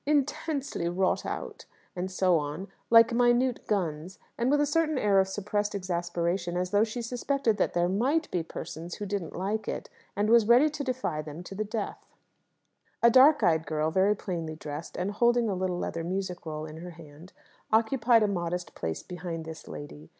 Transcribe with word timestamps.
"Intensely 0.07 0.89
wrought 0.89 1.27
out," 1.27 1.65
and 1.95 2.09
so 2.09 2.39
on 2.39 2.69
like 2.89 3.13
minute 3.13 3.67
guns; 3.67 4.17
and 4.35 4.49
with 4.49 4.59
a 4.59 4.65
certain 4.65 4.97
air 4.97 5.19
of 5.19 5.27
suppressed 5.27 5.75
exasperation, 5.75 6.57
as 6.57 6.71
though 6.71 6.83
she 6.83 7.03
suspected 7.03 7.57
that 7.57 7.75
there 7.75 7.87
might 7.87 8.27
be 8.31 8.41
persons 8.41 8.95
who 8.95 9.05
didn't 9.05 9.35
like 9.37 9.67
it, 9.67 9.91
and 10.15 10.31
was 10.31 10.47
ready 10.47 10.71
to 10.71 10.83
defy 10.83 11.21
them 11.21 11.43
to 11.43 11.53
the 11.53 11.63
death. 11.63 12.03
A 13.03 13.11
dark 13.11 13.43
eyed 13.43 13.67
girl, 13.67 13.91
very 13.91 14.15
plainly 14.15 14.55
dressed, 14.55 14.97
and 14.97 15.11
holding 15.11 15.47
a 15.47 15.53
little 15.53 15.77
leather 15.77 16.03
music 16.03 16.47
roll 16.47 16.65
in 16.65 16.77
her 16.77 16.89
hand, 16.89 17.31
occupied 17.71 18.23
a 18.23 18.27
modest 18.27 18.73
place 18.73 19.03
behind 19.03 19.45
this 19.45 19.67
lady. 19.67 20.09